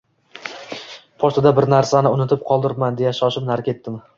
Pochtada 1.23 1.53
bir 1.59 1.69
narsani 1.73 2.15
unutib 2.17 2.43
qoldiribman, 2.51 3.01
deya 3.03 3.13
shoshib 3.23 3.49
nari 3.53 3.69
ketdim 3.71 4.03